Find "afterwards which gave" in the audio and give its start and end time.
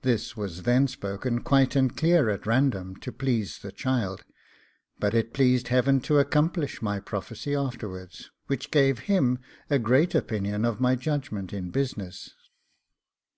7.54-9.00